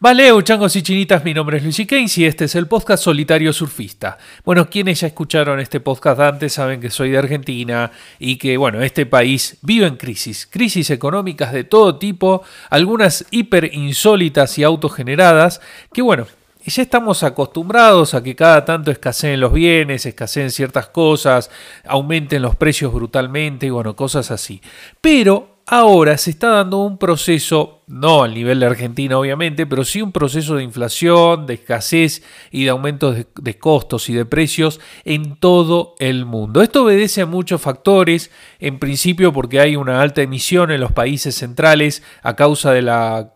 [0.00, 3.52] Valeu, changos y chinitas, mi nombre es Luigi Keynes y este es el podcast Solitario
[3.52, 4.16] Surfista.
[4.44, 8.80] Bueno, quienes ya escucharon este podcast antes saben que soy de Argentina y que, bueno,
[8.80, 15.60] este país vive en crisis, crisis económicas de todo tipo, algunas hiper insólitas y autogeneradas,
[15.92, 16.28] que, bueno,
[16.64, 21.50] ya estamos acostumbrados a que cada tanto escaseen los bienes, escaseen ciertas cosas,
[21.84, 24.62] aumenten los precios brutalmente y, bueno, cosas así.
[25.00, 30.02] Pero ahora se está dando un proceso no al nivel de Argentina obviamente, pero sí
[30.02, 35.36] un proceso de inflación, de escasez y de aumentos de, costos y de precios en
[35.36, 36.62] todo el mundo.
[36.62, 38.30] Esto obedece a muchos factores,
[38.60, 43.32] en principio porque hay una alta emisión en los países centrales a causa de la,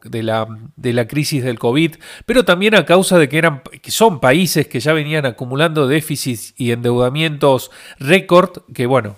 [1.08, 4.92] crisis del COVID, pero también a causa de que, eran, que son países que ya
[4.92, 9.16] venían acumulando déficits y endeudamientos récord, que bueno,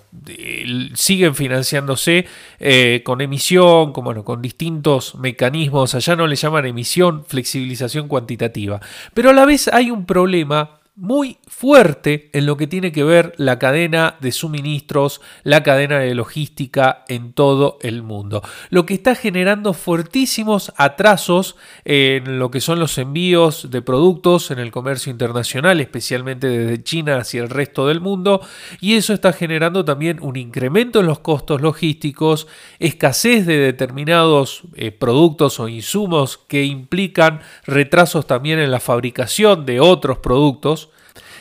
[0.95, 2.27] siguen financiándose
[2.61, 8.81] eh, con emisión, con, con distintos mecanismos, allá no le llaman emisión, flexibilización cuantitativa.
[9.15, 13.35] Pero a la vez hay un problema muy fuerte en lo que tiene que ver
[13.37, 18.43] la cadena de suministros, la cadena de logística en todo el mundo.
[18.71, 24.61] Lo que está generando fuertísimos atrasos en lo que son los envíos de productos en
[24.61, 28.41] el comercio internacional, especialmente desde China hacia el resto del mundo,
[28.81, 32.47] y eso está generando también un incremento en los costos logísticos,
[32.79, 39.81] escasez de determinados eh, productos o insumos que implican retrasos también en la fabricación de
[39.81, 40.84] otros productos,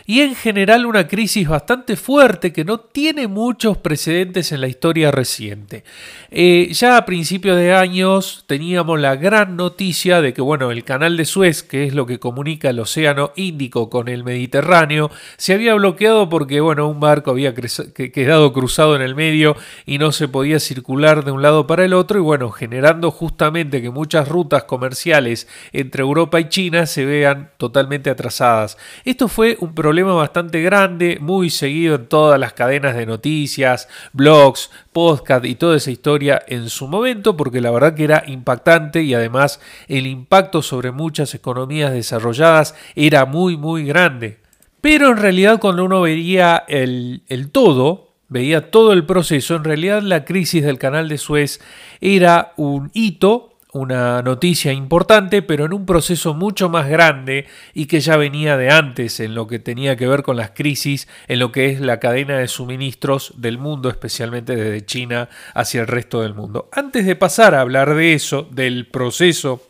[0.06, 5.12] y en general una crisis bastante fuerte que no tiene muchos precedentes en la historia
[5.12, 5.84] reciente.
[6.32, 11.16] Eh, ya a principios de años teníamos la gran noticia de que bueno, el canal
[11.16, 15.74] de Suez, que es lo que comunica el Océano Índico con el Mediterráneo, se había
[15.76, 20.59] bloqueado porque bueno, un barco había quedado cruzado en el medio y no se podía
[20.59, 25.48] circular de un lado para el otro y bueno, generando justamente que muchas rutas comerciales
[25.72, 28.78] entre Europa y China se vean totalmente atrasadas.
[29.06, 33.88] Esto fue un problema problema bastante grande, muy seguido en todas las cadenas de noticias,
[34.12, 39.04] blogs, podcast y toda esa historia en su momento, porque la verdad que era impactante
[39.04, 44.40] y además el impacto sobre muchas economías desarrolladas era muy, muy grande.
[44.81, 50.02] Pero en realidad cuando uno veía el, el todo, veía todo el proceso, en realidad
[50.02, 51.62] la crisis del canal de Suez
[52.02, 58.00] era un hito una noticia importante, pero en un proceso mucho más grande y que
[58.00, 61.51] ya venía de antes en lo que tenía que ver con las crisis, en lo
[61.51, 66.35] que es la cadena de suministros del mundo, especialmente desde China hacia el resto del
[66.35, 66.69] mundo.
[66.72, 69.62] Antes de pasar a hablar de eso, del proceso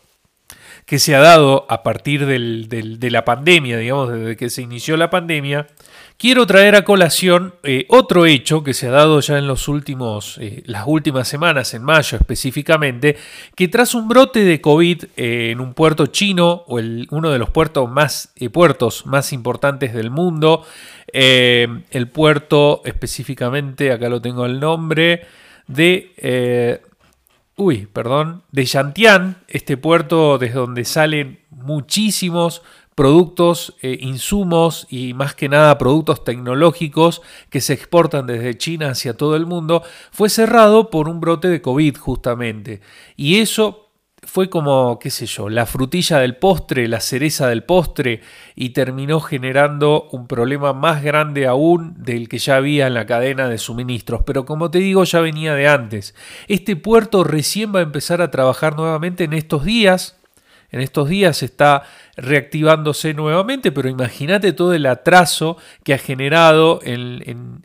[0.86, 5.10] que se ha dado a partir de la pandemia, digamos, desde que se inició la
[5.10, 5.68] pandemia,
[6.18, 10.38] quiero traer a colación eh, otro hecho que se ha dado ya en los últimos,
[10.40, 13.18] eh, las últimas semanas, en mayo específicamente,
[13.56, 17.50] que tras un brote de COVID eh, en un puerto chino, o uno de los
[17.50, 20.66] puertos más, puertos más importantes del mundo,
[21.14, 25.26] el puerto específicamente, acá lo tengo el nombre,
[25.68, 26.82] de...
[27.56, 32.64] Uy, perdón, de Yantian, este puerto desde donde salen muchísimos
[32.96, 39.16] productos, eh, insumos y más que nada productos tecnológicos que se exportan desde China hacia
[39.16, 42.82] todo el mundo, fue cerrado por un brote de COVID justamente.
[43.16, 43.84] Y eso
[44.26, 48.22] fue como, qué sé yo, la frutilla del postre, la cereza del postre,
[48.56, 53.50] y terminó generando un problema más grande aún del que ya había en la cadena
[53.50, 54.22] de suministros.
[54.26, 56.16] Pero como te digo, ya venía de antes.
[56.48, 60.20] Este puerto recién va a empezar a trabajar nuevamente en estos días,
[60.74, 61.84] en estos días está
[62.18, 67.62] reactivándose nuevamente, pero imagínate todo el atraso que ha generado en,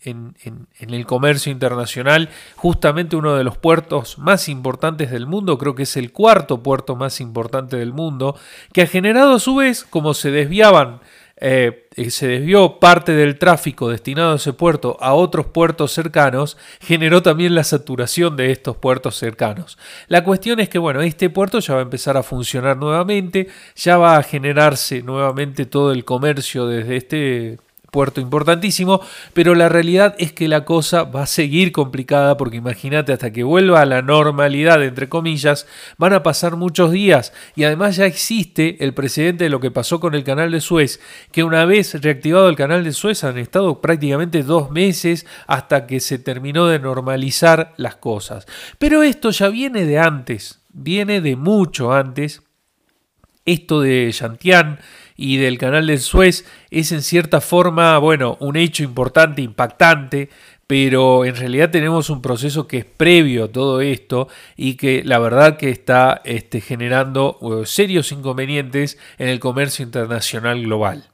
[0.79, 5.97] el comercio internacional, justamente uno de los puertos más importantes del mundo, creo que es
[5.97, 8.37] el cuarto puerto más importante del mundo,
[8.75, 11.01] que ha generado a su vez, como se desviaban
[11.41, 17.23] eh, se desvió parte del tráfico destinado a ese puerto a otros puertos cercanos, generó
[17.23, 19.79] también la saturación de estos puertos cercanos.
[20.09, 23.99] La cuestión es que, bueno, este puerto ya va a empezar a funcionar nuevamente, ya
[23.99, 27.59] va a generarse nuevamente todo el comercio desde este
[27.91, 29.01] puerto importantísimo,
[29.33, 33.43] pero la realidad es que la cosa va a seguir complicada porque imagínate hasta que
[33.43, 38.85] vuelva a la normalidad, entre comillas, van a pasar muchos días y además ya existe
[38.85, 41.01] el precedente de lo que pasó con el canal de Suez,
[41.33, 46.01] que una vez reactivado el canal de Suez han estado prácticamente dos meses hasta que
[46.01, 48.47] se terminó de normalizar las cosas.
[48.79, 52.43] Pero esto ya viene de antes, viene de mucho antes,
[53.45, 54.79] esto de Yantian
[55.19, 60.31] y del canal del Suez es en cierta forma, bueno, un hecho importante, impactante,
[60.69, 65.19] pero en realidad tenemos un proceso que es previo a todo esto y que la
[65.19, 71.09] verdad que está este, generando uh, serios inconvenientes en el comercio internacional global.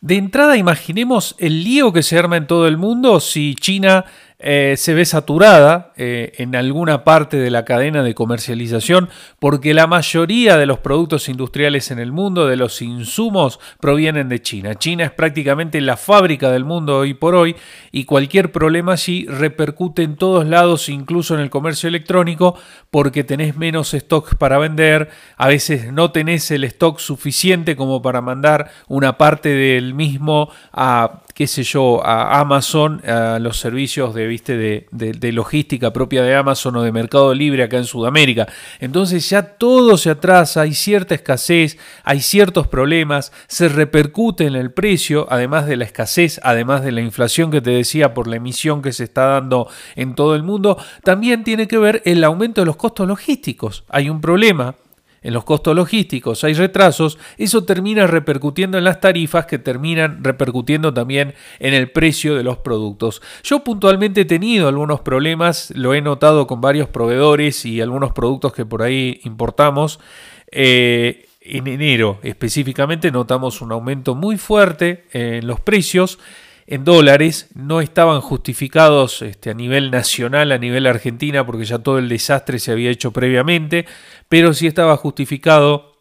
[0.00, 4.06] De entrada, imaginemos el lío que se arma en todo el mundo si China
[4.46, 9.08] eh, se ve saturada eh, en alguna parte de la cadena de comercialización
[9.38, 14.42] porque la mayoría de los productos industriales en el mundo, de los insumos, provienen de
[14.42, 14.74] China.
[14.74, 17.56] China es prácticamente la fábrica del mundo hoy por hoy
[17.90, 22.54] y cualquier problema allí repercute en todos lados, incluso en el comercio electrónico,
[22.90, 25.08] porque tenés menos stock para vender,
[25.38, 31.22] a veces no tenés el stock suficiente como para mandar una parte del mismo a
[31.34, 34.56] qué sé yo, a Amazon, a los servicios de, ¿viste?
[34.56, 38.46] De, logística propia de Amazon o de Mercado Libre acá en Sudamérica.
[38.78, 44.70] Entonces ya todo se atrasa, hay cierta escasez, hay ciertos problemas, se repercute en el
[44.70, 48.80] precio, además de la escasez, además de la inflación que te decía por la emisión
[48.80, 52.66] que se está dando en todo el mundo, también tiene que ver el aumento de
[52.66, 53.82] los costos logísticos.
[53.88, 54.76] Hay un problema
[55.24, 60.94] en los costos logísticos hay retrasos, eso termina repercutiendo en las tarifas que terminan repercutiendo
[60.94, 63.22] también en el precio de los productos.
[63.42, 68.52] Yo puntualmente he tenido algunos problemas, lo he notado con varios proveedores y algunos productos
[68.52, 69.98] que por ahí importamos.
[70.52, 76.18] Eh, en enero específicamente notamos un aumento muy fuerte en los precios
[76.66, 81.98] en dólares, no estaban justificados este, a nivel nacional, a nivel argentina, porque ya todo
[81.98, 83.86] el desastre se había hecho previamente,
[84.28, 86.00] pero sí estaba justificado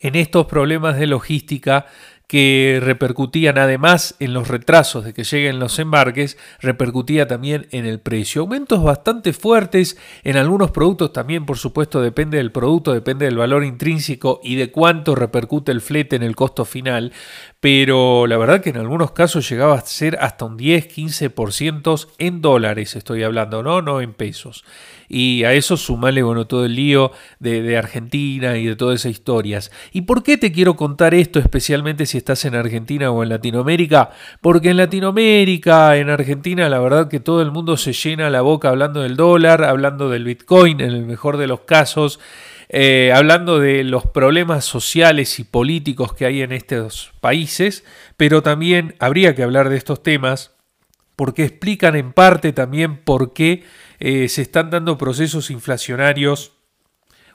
[0.00, 1.86] en estos problemas de logística
[2.32, 8.00] que repercutían además en los retrasos de que lleguen los embarques, repercutía también en el
[8.00, 8.40] precio.
[8.40, 13.64] Aumentos bastante fuertes en algunos productos también, por supuesto, depende del producto, depende del valor
[13.64, 17.12] intrínseco y de cuánto repercute el flete en el costo final,
[17.62, 22.96] pero la verdad que en algunos casos llegaba a ser hasta un 10-15% en dólares,
[22.96, 24.64] estoy hablando, no, no en pesos
[25.12, 29.70] y a eso sumale bueno, todo el lío de, Argentina y de todas esas historias.
[29.92, 34.10] ¿Y por qué te quiero contar esto especialmente si estás en Argentina o en Latinoamérica?
[34.40, 38.70] Porque en Latinoamérica, en Argentina, la verdad que todo el mundo se llena la boca
[38.70, 42.18] hablando del dólar, hablando del Bitcoin en el mejor de los casos.
[42.74, 47.84] Eh, hablando de los problemas sociales y políticos que hay en estos países,
[48.16, 50.54] pero también habría que hablar de estos temas
[51.14, 53.64] porque explican en parte también por qué
[54.00, 56.52] eh, se están dando procesos inflacionarios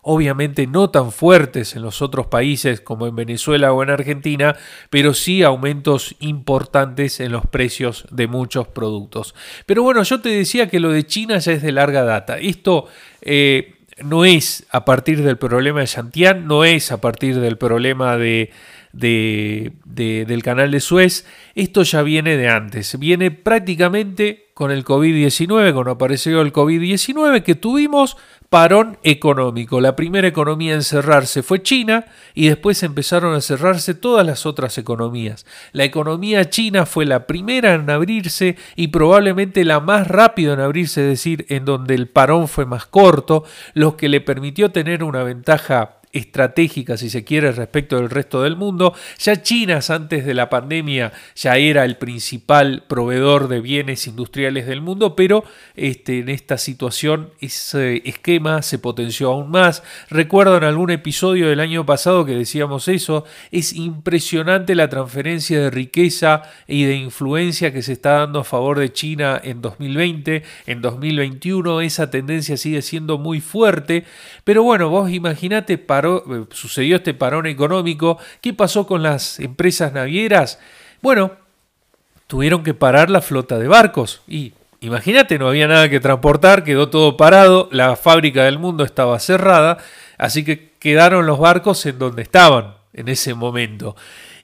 [0.10, 4.56] obviamente no tan fuertes en los otros países como en Venezuela o en Argentina,
[4.90, 9.36] pero sí aumentos importantes en los precios de muchos productos.
[9.66, 12.38] Pero bueno, yo te decía que lo de China ya es de larga data.
[12.40, 12.88] Esto
[13.20, 18.18] eh, no es a partir del problema de Yantian, no es a partir del problema
[18.18, 18.52] de
[18.94, 25.92] del canal de Suez, esto ya viene de antes, viene prácticamente con el COVID-19, cuando
[25.92, 28.18] apareció el COVID-19, que tuvimos
[28.50, 29.82] parón económico.
[29.82, 34.78] La primera economía en cerrarse fue China y después empezaron a cerrarse todas las otras
[34.78, 35.46] economías.
[35.74, 41.02] La economía china fue la primera en abrirse y probablemente la más rápida en abrirse,
[41.02, 45.24] es decir, en donde el parón fue más corto, lo que le permitió tener una
[45.24, 48.94] ventaja estratégica, si se quiere, respecto del resto del mundo.
[49.20, 54.82] Ya China, antes de la pandemia, ya era el principal proveedor de bienes industriales del
[54.82, 55.44] mundo, pero
[55.76, 59.84] este, en esta situación ese esquema se potenció aún más.
[60.10, 65.70] Recuerdo en algún episodio del año pasado que decíamos eso, es impresionante la transferencia de
[65.70, 70.82] riqueza y de influencia que se está dando a favor de China en 2020, en
[70.82, 74.06] 2021 esa tendencia sigue siendo muy fuerte,
[74.44, 75.78] pero bueno, vos imaginate,
[76.16, 78.18] eh, sucedió este parón económico.
[78.42, 80.60] ¿Qué pasó con las empresas navieras?
[81.02, 81.32] Bueno,
[82.28, 86.90] tuvieron que parar la flota de barcos y imagínate, no había nada que transportar, quedó
[86.90, 89.78] todo parado, la fábrica del mundo estaba cerrada,
[90.18, 93.96] así que quedaron los barcos en donde estaban en ese momento.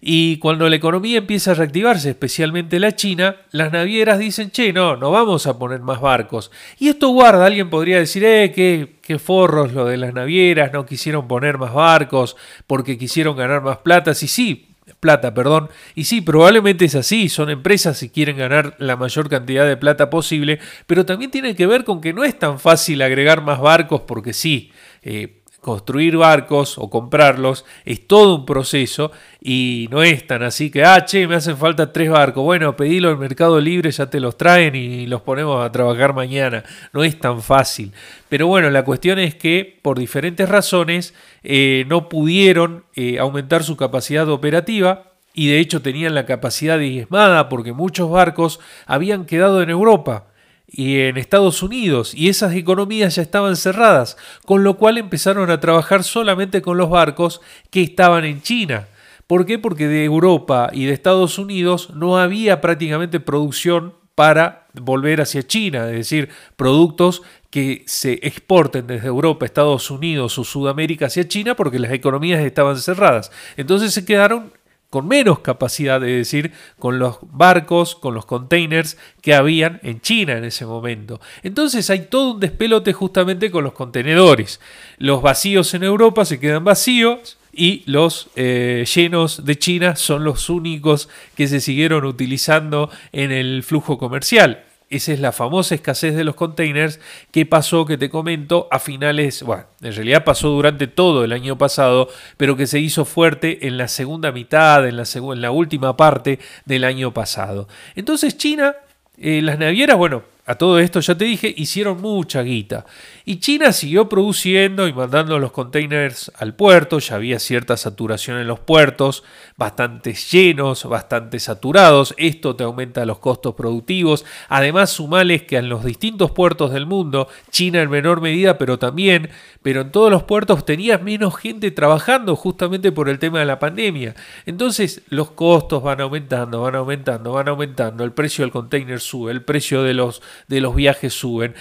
[0.06, 4.98] Y cuando la economía empieza a reactivarse, especialmente la China, las navieras dicen, che, no,
[4.98, 6.52] no vamos a poner más barcos.
[6.78, 10.86] Y esto guarda, alguien podría decir, eh, qué, qué forros lo de las navieras, no
[10.86, 12.36] quisieron poner más barcos
[12.68, 14.14] porque quisieron ganar más plata.
[14.14, 14.68] Sí, sí,
[15.00, 15.70] plata, perdón.
[15.96, 20.10] Y sí, probablemente es así, son empresas y quieren ganar la mayor cantidad de plata
[20.10, 24.02] posible, pero también tiene que ver con que no es tan fácil agregar más barcos
[24.02, 24.70] porque sí.
[25.02, 30.84] Eh, construir barcos o comprarlos es todo un proceso y no es tan así que,
[30.84, 32.44] ah, che, me hacen falta tres barcos.
[32.44, 36.64] Bueno, pedilo al Mercado Libre, ya te los traen y los ponemos a trabajar mañana.
[36.94, 37.92] No es tan fácil.
[38.30, 43.76] Pero bueno, la cuestión es que por diferentes razones eh, no pudieron eh, aumentar su
[43.76, 49.72] capacidad operativa y de hecho tenían la capacidad diezmada porque muchos barcos habían quedado en
[49.72, 50.28] Europa
[50.68, 55.60] y en Estados Unidos y esas economías ya estaban cerradas, con lo cual empezaron a
[55.60, 58.88] trabajar solamente con los barcos que estaban en China.
[59.28, 59.60] ¿Por qué?
[59.60, 65.90] Porque de Europa y de Estados Unidos no había prácticamente producción para volver hacia China,
[65.90, 71.80] es decir, productos que se exporten desde Europa, Estados Unidos o Sudamérica hacia China porque
[71.80, 73.32] las economías estaban cerradas.
[73.58, 74.52] Entonces se quedaron
[74.94, 80.34] con menos capacidad, de decir, con los barcos, con los containers que habían en China
[80.34, 81.20] en ese momento.
[81.42, 84.62] Entonces hay todo un despelote justamente con los contenedores.
[85.00, 90.52] Los vacíos en Europa se quedan vacíos y los eh, llenos de China son los
[90.52, 94.64] únicos que se siguieron utilizando en el flujo comercial.
[94.94, 97.00] Esa es la famosa escasez de los containers
[97.32, 101.58] que pasó, que te comento, a finales, bueno, en realidad pasó durante todo el año
[101.58, 105.98] pasado, pero que se hizo fuerte en la segunda mitad, en la, en la última
[105.98, 107.68] parte del año pasado.
[107.96, 108.76] Entonces China,
[109.18, 112.86] eh, las navieras, bueno, a todo esto ya te dije, hicieron mucha guita.
[113.24, 118.48] Y China siguió produciendo y mandando los containers al puerto, ya había cierta saturación en
[118.48, 119.24] los puertos,
[119.56, 125.86] bastante llenos, bastante saturados, esto te aumenta los costos productivos, además sumales que en los
[125.86, 129.30] distintos puertos del mundo, China en menor medida, pero también,
[129.62, 133.60] pero en todos los puertos tenías menos gente trabajando justamente por el tema de la
[133.60, 134.14] pandemia.
[134.46, 139.44] Entonces los costos van aumentando, van aumentando, van aumentando, el precio del container sube, el
[139.44, 141.56] precio de los de los viajes suben.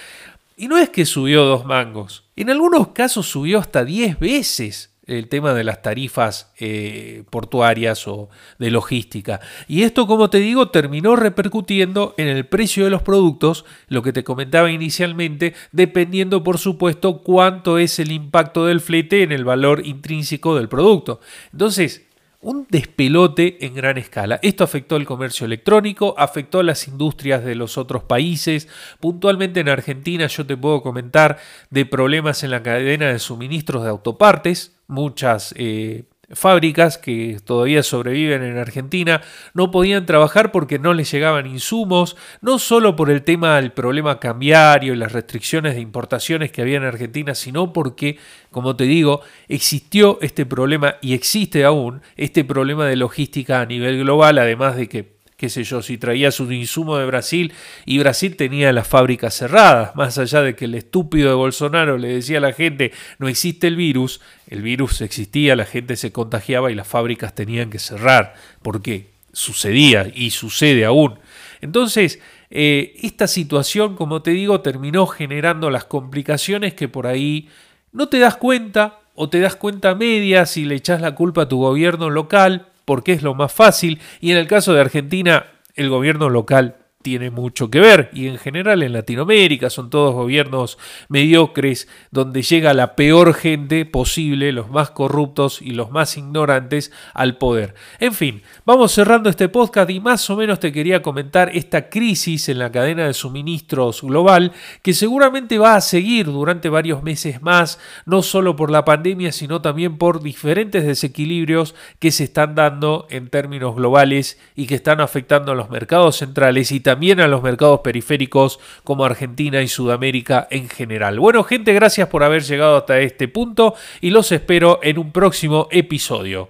[0.55, 5.27] Y no es que subió dos mangos, en algunos casos subió hasta 10 veces el
[5.27, 9.41] tema de las tarifas eh, portuarias o de logística.
[9.67, 14.13] Y esto, como te digo, terminó repercutiendo en el precio de los productos, lo que
[14.13, 19.85] te comentaba inicialmente, dependiendo, por supuesto, cuánto es el impacto del flete en el valor
[19.85, 21.19] intrínseco del producto.
[21.51, 22.03] Entonces,
[22.43, 24.39] un despelote en gran escala.
[24.43, 28.67] Esto afectó el comercio electrónico, afectó a las industrias de los otros países.
[28.99, 33.89] Puntualmente en Argentina yo te puedo comentar de problemas en la cadena de suministros de
[33.89, 34.75] autopartes.
[34.87, 39.21] Muchas eh, fábricas que todavía sobreviven en Argentina
[39.53, 44.19] no podían trabajar porque no les llegaban insumos, no solo por el tema del problema
[44.19, 48.17] cambiario y las restricciones de importaciones que había en Argentina, sino porque,
[48.51, 53.99] como te digo, existió este problema y existe aún este problema de logística a nivel
[53.99, 55.12] global, además de que
[55.43, 57.51] qué sé yo, si traía su insumo de Brasil
[57.85, 62.07] y Brasil tenía las fábricas cerradas, más allá de que el estúpido de Bolsonaro le
[62.07, 66.71] decía a la gente no existe el virus, el virus existía, la gente se contagiaba
[66.71, 71.19] y las fábricas tenían que cerrar, porque sucedía y sucede aún.
[71.59, 77.49] Entonces, eh, esta situación, como te digo, terminó generando las complicaciones que por ahí
[77.91, 81.49] no te das cuenta o te das cuenta media si le echas la culpa a
[81.49, 85.89] tu gobierno local, porque es lo más fácil, y en el caso de Argentina, el
[85.89, 90.77] gobierno local tiene mucho que ver y en general en Latinoamérica son todos gobiernos
[91.09, 97.37] mediocres donde llega la peor gente posible, los más corruptos y los más ignorantes al
[97.37, 97.75] poder.
[97.99, 102.47] En fin, vamos cerrando este podcast y más o menos te quería comentar esta crisis
[102.47, 107.79] en la cadena de suministros global que seguramente va a seguir durante varios meses más,
[108.05, 113.29] no solo por la pandemia sino también por diferentes desequilibrios que se están dando en
[113.29, 117.41] términos globales y que están afectando a los mercados centrales y también también a los
[117.41, 121.19] mercados periféricos como Argentina y Sudamérica en general.
[121.19, 125.67] Bueno, gente, gracias por haber llegado hasta este punto y los espero en un próximo
[125.71, 126.49] episodio.